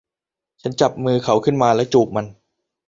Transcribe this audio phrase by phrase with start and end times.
[0.61, 2.25] ฉันจับมือเขาขึ้นมาและจูบมัน